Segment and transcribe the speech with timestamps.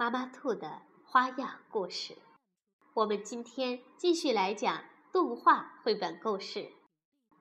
[0.00, 2.16] 妈妈兔的花样故事，
[2.94, 4.82] 我们今天继续来讲
[5.12, 6.72] 动画绘本故事，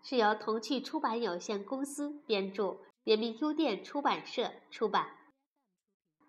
[0.03, 5.07] 是由童趣出版有限公司编著，人民邮电出版社出版，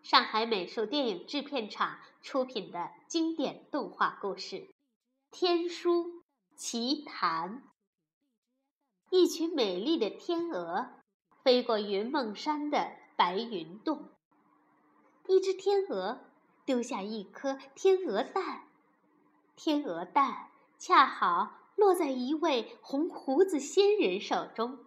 [0.04, 4.56] 上海美术电影制片厂出品的经典动画故事
[5.32, 6.22] 《天书
[6.54, 7.56] 奇谈》。
[9.10, 10.90] 一群美丽的天鹅
[11.42, 14.10] 飞过云梦山的白云洞。
[15.30, 16.18] 一只天鹅
[16.64, 18.64] 丢下一颗天鹅蛋，
[19.54, 24.80] 天鹅蛋恰好落在一位红胡子仙人手中。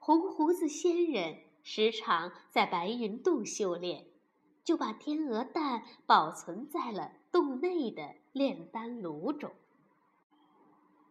[0.00, 4.06] 红胡子仙人时常在白云洞修炼，
[4.64, 9.52] 就把天鹅蛋保存在了洞内的炼丹炉中。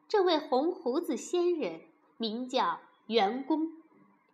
[0.09, 1.79] 这位红胡子仙人
[2.17, 3.80] 名叫元公。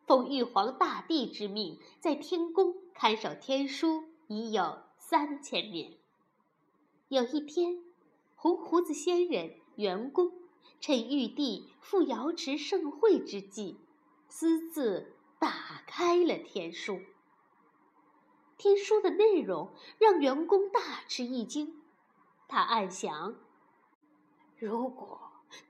[0.07, 5.97] 奉玉皇大帝之命，在天宫看守天书已有三千年。
[7.09, 7.83] 有一天，
[8.37, 10.31] 红胡子仙人元公
[10.79, 13.81] 趁玉帝赴瑶池盛会之际，
[14.29, 17.01] 私自打开了天书。
[18.57, 21.81] 天书的内容让元公大吃一惊，
[22.47, 23.35] 他暗想：
[24.57, 25.19] 如果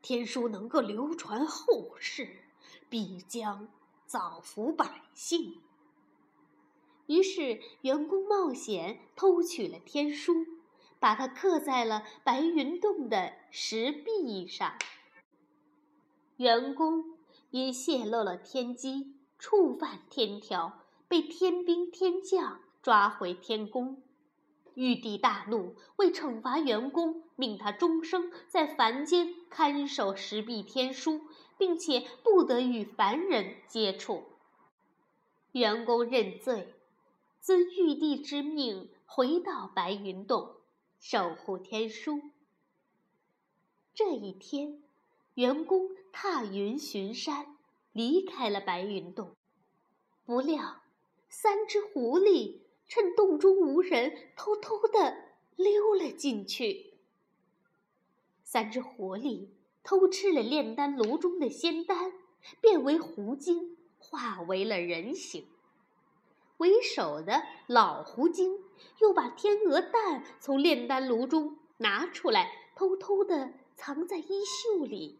[0.03, 2.38] 天书能够流传后世，
[2.88, 3.67] 必将……
[4.08, 5.61] 造福百姓。
[7.05, 10.45] 于是，员工冒险偷取了天书，
[10.99, 14.73] 把它刻在了白云洞的石壁上。
[16.37, 17.17] 员工
[17.52, 24.02] 因泄露了天机，触犯天条，被天兵天将抓回天宫。
[24.76, 31.21] 玉帝大怒，为惩罚员工，命他终生在凡间看守石壁天书。
[31.57, 34.23] 并且不得与凡人接触。
[35.51, 36.73] 员工认罪，
[37.41, 40.55] 遵玉帝之命回到白云洞，
[40.99, 42.21] 守护天书。
[43.93, 44.83] 这一天，
[45.33, 47.57] 员工踏云巡山，
[47.91, 49.35] 离开了白云洞。
[50.25, 50.81] 不料，
[51.29, 55.17] 三只狐狸趁洞中无人，偷偷的
[55.55, 56.93] 溜了进去。
[58.43, 59.47] 三只狐狸。
[59.87, 62.11] 偷吃了炼丹炉中的仙丹，
[62.59, 65.48] 变为狐精，化为了人形。
[66.58, 68.65] 为首的老狐精
[68.99, 75.20] 又把天鹅蛋从炼丹炉中拿出来，偷偷的藏在衣袖里。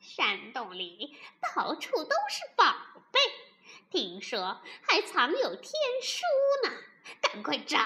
[0.00, 2.64] 山洞里到处都是宝
[3.12, 3.20] 贝，
[3.90, 6.24] 听说还藏有天书
[6.64, 6.74] 呢，
[7.20, 7.78] 赶快找！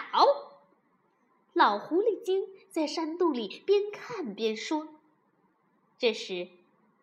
[1.52, 4.88] 老狐狸精在山洞里边看边说。
[5.98, 6.48] 这时，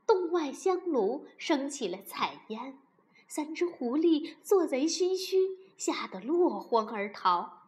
[0.06, 2.78] 洞外香炉升起了彩烟，
[3.28, 7.64] 三只狐狸做贼心虚，吓得落荒而逃。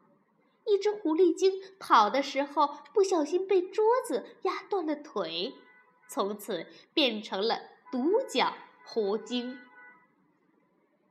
[0.66, 5.54] 一只狐狸精跑的时候不小心被桌子压断了腿，
[6.08, 7.60] 从此变成了
[7.92, 8.54] 独角
[8.84, 9.60] 狐精。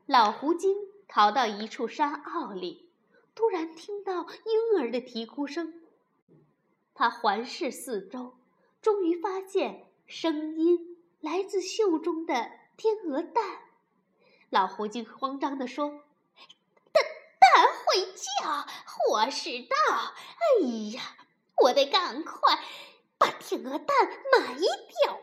[0.07, 0.77] 老狐精
[1.09, 2.89] 逃到一处山坳里，
[3.35, 5.83] 突然听到婴儿的啼哭声，
[6.95, 8.35] 他环视四周，
[8.81, 9.87] 终于发现。
[10.07, 13.43] 声音来自袖中的天鹅蛋，
[14.51, 15.89] 老狐精慌张地说
[16.93, 17.05] ：“蛋
[17.41, 19.77] 蛋会叫，祸事到！
[19.97, 21.17] 哎呀，
[21.63, 22.59] 我得赶快
[23.17, 23.97] 把天鹅蛋
[24.33, 25.21] 埋掉。”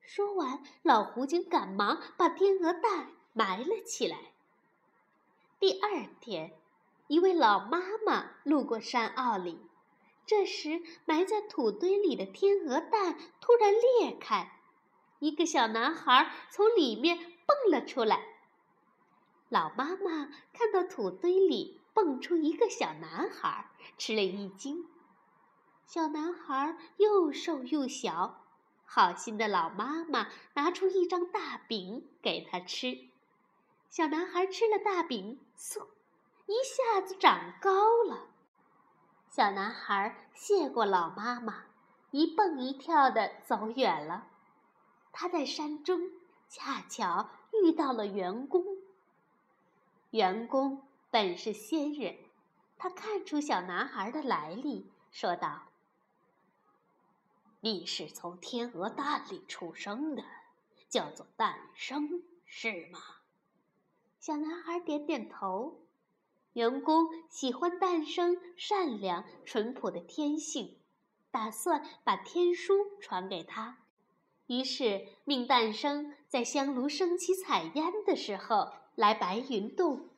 [0.00, 4.16] 说完，老狐精赶忙把天鹅蛋埋了起来。
[5.58, 6.56] 第二天，
[7.08, 9.60] 一位老妈妈路过山坳里。
[10.26, 14.58] 这时，埋在土堆里的天鹅蛋突然裂开，
[15.18, 18.24] 一个小男孩从里面蹦了出来。
[19.50, 24.88] 老妈妈看到土堆里蹦出一个小男孩，吃了一惊。
[25.86, 28.42] 小男孩又瘦又小，
[28.86, 32.98] 好心的老妈妈拿出一张大饼给他吃。
[33.90, 35.86] 小男孩吃了大饼，嗖，
[36.46, 38.30] 一下子长高了。
[39.34, 41.64] 小男孩谢过老妈妈，
[42.12, 44.28] 一蹦一跳的走远了。
[45.10, 46.12] 他在山中
[46.48, 48.64] 恰巧遇到了员工。
[50.10, 52.16] 员工本是仙人，
[52.78, 55.62] 他看出小男孩的来历，说道
[57.58, 60.22] ：“你是从天鹅蛋里出生的，
[60.88, 63.00] 叫做诞生，是吗？”
[64.20, 65.80] 小男孩点点头。
[66.54, 70.76] 员工喜欢诞生善良淳朴的天性，
[71.32, 73.78] 打算把天书传给他，
[74.46, 80.10] 于是命诞生在香炉升起彩烟的时候来白云洞。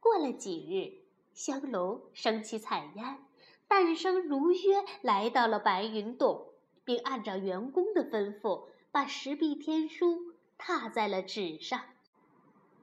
[0.00, 1.04] 过了几日，
[1.34, 3.18] 香炉升起彩烟，
[3.68, 6.46] 诞生如约来到了白云洞，
[6.82, 11.82] 并按照员工的吩咐，把十臂天书踏在了纸上。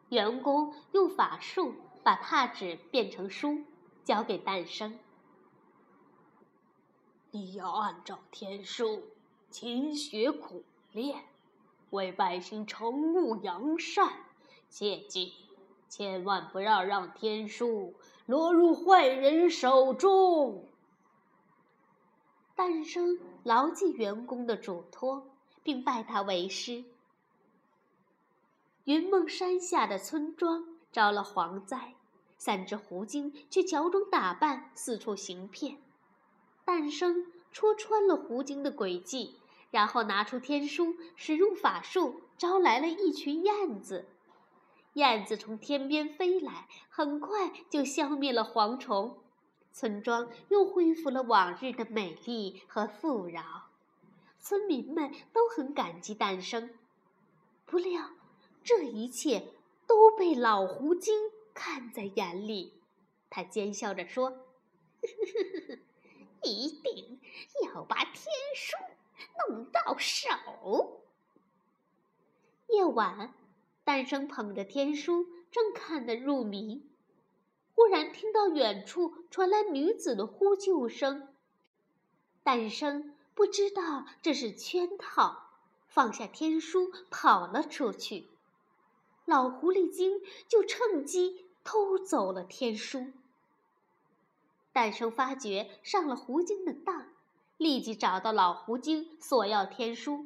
[0.09, 1.73] 员工用法术。
[2.03, 3.63] 把踏纸变成书，
[4.03, 4.98] 交给诞生。
[7.31, 9.03] 你要按照天书
[9.50, 11.24] 勤学苦练，
[11.92, 14.12] 为百姓惩恶扬善。
[14.69, 15.33] 切记，
[15.89, 17.94] 千万不要让天书
[18.25, 20.68] 落入坏人手中。
[22.56, 25.30] 诞生牢记员工的嘱托，
[25.62, 26.83] 并拜他为师。
[28.86, 30.70] 云梦山下的村庄。
[30.92, 31.96] 招了蝗灾，
[32.38, 35.78] 三只狐精却乔装打扮，四处行骗。
[36.66, 39.40] 诞生戳穿了狐精的诡计，
[39.72, 44.08] 然后拿出天书，使用法术招来了一群燕子。
[44.94, 49.18] 燕子从天边飞来，很快就消灭了蝗虫，
[49.72, 53.70] 村庄又恢复了往日的美丽和富饶。
[54.40, 56.72] 村民们都很感激诞生。
[57.66, 58.10] 不料，
[58.64, 59.54] 这一切。
[59.92, 61.14] 都被老狐精
[61.54, 62.82] 看在眼里，
[63.30, 64.38] 他奸笑着说：“呵
[65.68, 65.78] 呵
[66.44, 67.20] 一定
[67.66, 68.24] 要把天
[68.56, 68.78] 书
[69.50, 71.04] 弄到手。”
[72.72, 73.34] 夜晚，
[73.84, 76.90] 诞生捧着天书，正看得入迷，
[77.76, 81.36] 忽然听到远处传来女子的呼救声。
[82.44, 85.50] 诞生不知道这是圈套，
[85.86, 88.30] 放下天书，跑了出去。
[89.31, 90.19] 老狐狸精
[90.50, 93.13] 就趁机偷走了天书。
[94.74, 97.07] 诞生发觉上了狐精的当，
[97.56, 100.25] 立即找到老狐精索要天书。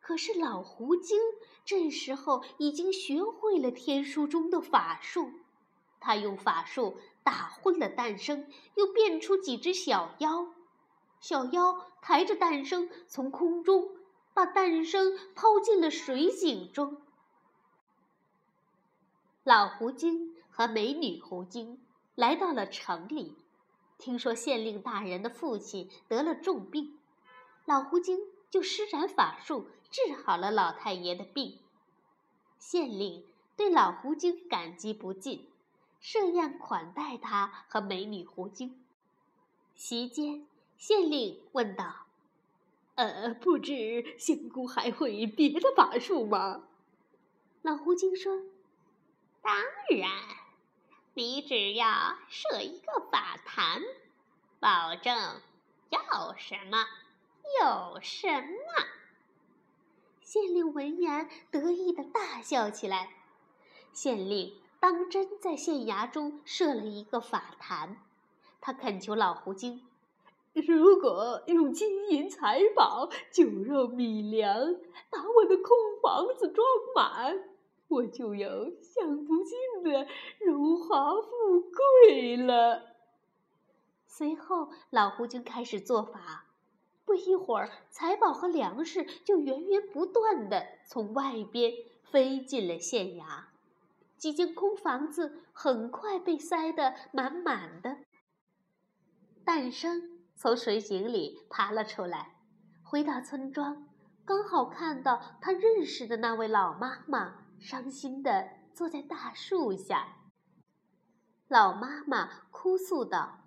[0.00, 1.20] 可是老狐精
[1.64, 5.30] 这时候已经学会了天书中的法术，
[6.00, 10.48] 他用法术打昏了诞生，又变出几只小妖，
[11.20, 13.88] 小妖抬着诞生从空中
[14.34, 17.00] 把诞生抛进了水井中。
[19.46, 21.78] 老狐精和美女狐精
[22.16, 23.36] 来到了城里，
[23.96, 26.98] 听说县令大人的父亲得了重病，
[27.64, 28.18] 老狐精
[28.50, 31.60] 就施展法术治好了老太爷的病。
[32.58, 33.24] 县令
[33.56, 35.46] 对老狐精感激不尽，
[36.00, 38.84] 设宴款待他和美女狐精。
[39.76, 40.44] 席间，
[40.76, 42.06] 县令问道
[42.96, 46.64] ：“呃，不知仙姑还会别的法术吗？”
[47.62, 48.42] 老狐精说。
[49.46, 49.54] 当
[49.96, 50.10] 然，
[51.14, 53.80] 你只要设一个法坛，
[54.58, 55.40] 保证
[55.88, 56.84] 要什么
[57.60, 58.86] 有什么。
[60.20, 63.10] 县令闻言得意的大笑起来。
[63.92, 68.02] 县令当真在县衙中设了一个法坛，
[68.60, 69.86] 他恳求老狐精：
[70.54, 74.74] 如果用金银财宝、酒肉米粮
[75.08, 77.55] 把我的空房子装满。
[77.88, 80.06] 我就有享不尽的
[80.44, 82.96] 荣华富贵了。
[84.06, 86.46] 随后，老狐精开始做法，
[87.04, 93.44] 不一会儿，财宝和粮食就源源不断的从外边飞进了县衙，
[94.16, 97.98] 几间空房子很快被塞得满满的。
[99.44, 102.34] 诞生从水井里爬了出来，
[102.82, 103.86] 回到村庄，
[104.24, 107.45] 刚好看到他认识的那位老妈妈。
[107.58, 110.16] 伤心的坐在大树下，
[111.48, 113.44] 老妈妈哭诉道：“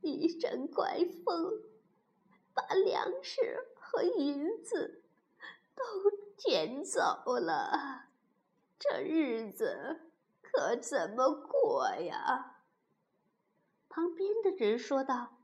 [0.00, 1.50] 一阵怪风，
[2.54, 5.04] 把粮食和银子
[5.74, 5.82] 都
[6.38, 8.08] 卷走了，
[8.78, 12.62] 这日子可怎么过呀？”
[13.90, 15.38] 旁边的人说道：“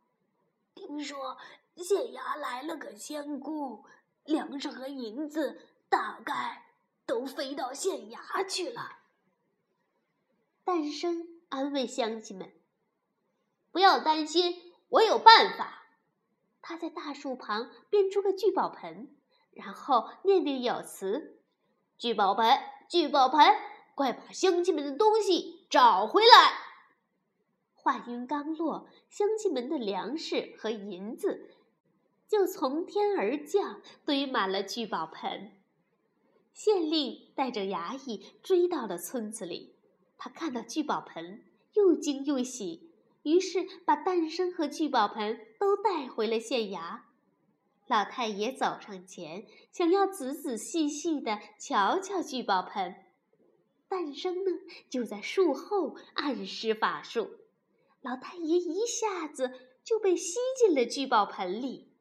[0.74, 1.36] 听说
[1.76, 3.84] 县衙来了个仙姑，
[4.24, 6.62] 粮食和银子大概……”
[7.06, 8.98] 都飞到县衙去了。
[10.64, 12.52] 诞生安慰乡亲们
[13.70, 15.84] ：“不要担心，我有办法。”
[16.60, 19.16] 他在大树旁变出个聚宝盆，
[19.52, 21.40] 然后念念有词
[21.96, 22.58] ：“聚宝盆，
[22.90, 23.38] 聚宝盆，
[23.94, 26.58] 快把乡亲们的东西找回来。
[27.72, 31.54] 话音刚落，乡亲们的粮食和银子
[32.26, 35.52] 就从天而降，堆满了聚宝盆。
[36.56, 39.76] 县令带着衙役追到了村子里，
[40.16, 41.44] 他看到聚宝盆，
[41.74, 42.94] 又惊又喜，
[43.24, 47.00] 于是把诞生和聚宝盆都带回了县衙。
[47.86, 53.04] 老太爷走上前，想要仔仔细细的瞧瞧聚宝盆。
[53.86, 54.50] 诞生呢，
[54.88, 57.28] 就在树后暗施法术，
[58.00, 59.52] 老太爷一下子
[59.84, 61.92] 就被吸进了聚宝盆里。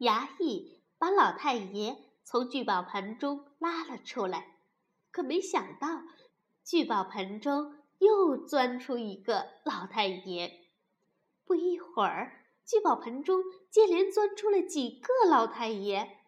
[0.00, 1.96] 衙役把老太爷
[2.28, 4.56] 从聚宝盆中拉了出来，
[5.12, 6.02] 可没想到，
[6.64, 10.66] 聚宝盆中又钻出一个老太爷。
[11.44, 16.18] 不一会儿，聚宝盆中接连钻出了几个老太爷，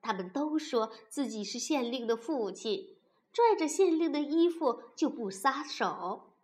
[0.00, 2.96] 他们都说自己是县令的父亲，
[3.32, 6.34] 拽着县令的衣服就不撒手。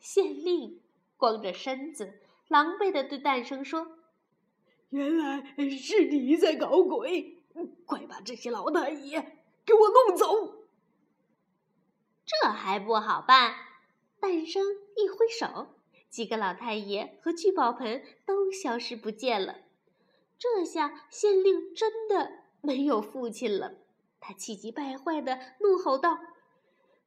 [0.00, 0.80] 县令
[1.16, 2.14] 光着身子，
[2.48, 3.96] 狼狈地对诞生说。
[4.88, 7.39] 原来是你在搞鬼！
[7.86, 10.66] 快把这些老太爷给我弄走！
[12.24, 13.54] 这还不好办？
[14.20, 14.62] 诞生
[14.96, 15.74] 一挥手，
[16.08, 19.62] 几个老太爷和聚宝盆都消失不见了。
[20.38, 23.74] 这下县令真的没有父亲了。
[24.20, 26.18] 他气急败坏的怒吼道：“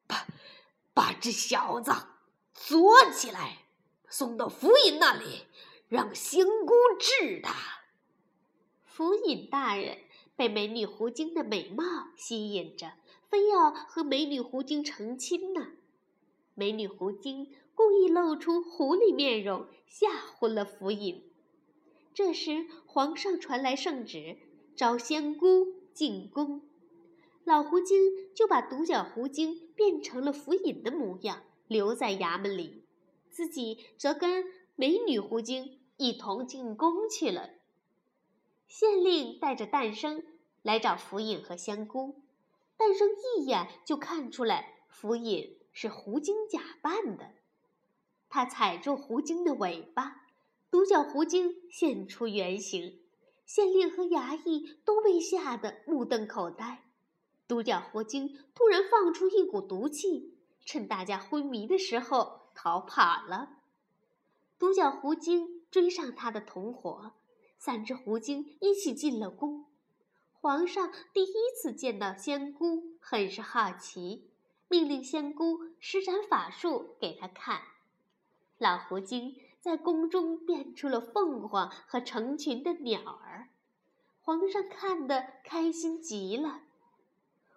[0.07, 0.25] 把
[0.93, 1.91] 把这小子
[2.53, 3.59] 捉起来，
[4.09, 5.45] 送到府尹那里！”
[5.89, 7.53] 让仙姑治他。
[8.83, 9.99] 府尹大人
[10.35, 11.83] 被美女狐精的美貌
[12.15, 12.93] 吸引着，
[13.29, 15.67] 非要和美女狐精成亲呢。
[16.55, 21.23] 美女狐精故意露出狐狸面容，吓唬了府尹。
[22.13, 24.37] 这时，皇上传来圣旨，
[24.75, 26.61] 召仙姑进宫。
[27.43, 27.97] 老狐精
[28.35, 32.83] 就把独角狐精变成了府尹的模样，留在衙门里，
[33.29, 35.79] 自己则跟美女狐精。
[35.97, 37.51] 一同进宫去了。
[38.73, 40.23] 县令带着诞生
[40.63, 42.23] 来找府尹和香菇，
[42.75, 47.35] 诞生一眼就看出来府尹是狐精假扮的。
[48.29, 50.25] 他踩住狐精的尾巴，
[50.71, 52.99] 独角狐精现出原形。
[53.45, 56.83] 县令和衙役都被吓得目瞪口呆。
[57.47, 60.33] 独角狐精突然放出一股毒气，
[60.65, 63.57] 趁大家昏迷的时候逃跑了。
[64.57, 65.61] 独角狐精。
[65.73, 67.13] 追上他的同伙，
[67.65, 69.63] 三只狐精一起进了宫。
[70.33, 74.27] 皇上第一次见到仙姑，很是好奇，
[74.67, 77.61] 命令仙姑施展法术给他看。
[78.57, 83.47] 老狐精在宫中变出了凤凰和成群的鸟儿，
[84.19, 86.63] 皇上看得开心极了。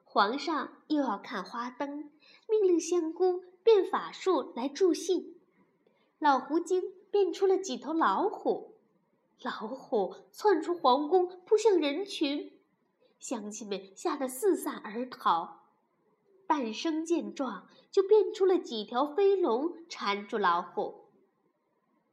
[0.04, 2.12] 皇上又要看花灯，
[2.48, 5.34] 命令仙姑变法术来助兴。
[6.20, 6.92] 老狐精。
[7.08, 8.75] 变出了几头老虎，
[9.42, 12.52] 老虎窜出皇宫，扑向人群，
[13.18, 15.62] 乡亲们吓得四散而逃。
[16.46, 21.06] 诞生见状，就变出了几条飞龙缠住老虎。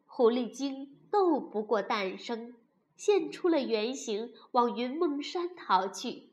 [0.06, 2.56] 狐狸精斗不过诞生，
[2.98, 6.30] 现出了原形，往云梦山逃去。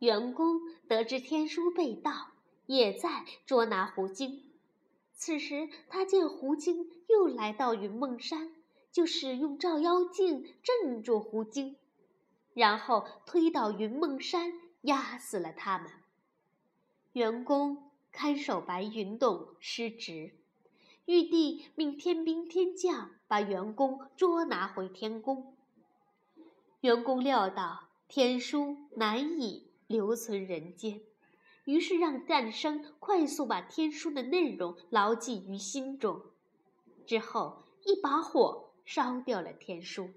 [0.00, 2.32] 员工得知天书被盗，
[2.66, 4.50] 也在捉拿狐精。
[5.12, 8.50] 此时，他见狐精又来到云梦山，
[8.92, 11.76] 就使用照妖镜镇住狐精，
[12.54, 15.90] 然后推倒云梦山，压死了他们。
[17.12, 20.34] 员工看守白云洞失职，
[21.06, 25.56] 玉帝命天兵天将把员工捉拿回天宫。
[26.80, 31.00] 员工料到天书难以留存人间。
[31.64, 36.22] 于是让诞生快速把天书的内容牢记于心中，
[37.06, 40.10] 之后一把火烧掉了天书。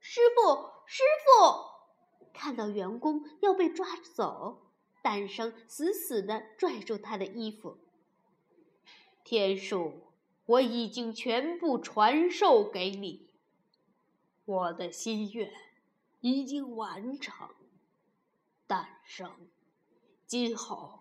[0.00, 2.32] 师傅，师傅！
[2.32, 4.62] 看到员工要被抓走，
[5.02, 7.78] 诞生死死地拽住他的衣服。
[9.22, 9.92] 天书
[10.46, 13.28] 我已经全部传授给你，
[14.44, 15.52] 我的心愿
[16.20, 17.48] 已经完成，
[18.66, 19.30] 诞生。
[20.26, 21.00] 今后，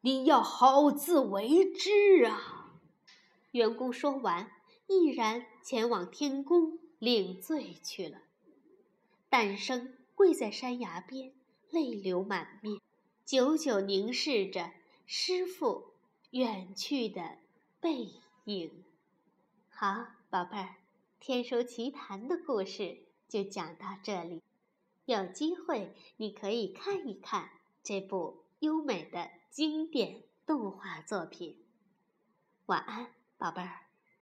[0.00, 2.80] 你要好自为之啊！
[3.52, 4.50] 员工说完，
[4.88, 8.22] 毅然前往天宫领罪去了。
[9.28, 11.32] 诞生跪在山崖边，
[11.70, 12.80] 泪流满面，
[13.24, 14.72] 久久凝视着
[15.06, 15.92] 师傅
[16.30, 17.38] 远去的
[17.80, 18.08] 背
[18.46, 18.84] 影。
[19.68, 20.64] 好，宝贝儿，
[21.20, 24.42] 《天书奇谭》的故事就讲到这里。
[25.04, 27.50] 有机会你可以看一看
[27.84, 28.42] 这部。
[28.60, 31.64] 优美的经典动画作品。
[32.66, 33.87] 晚安，宝贝儿。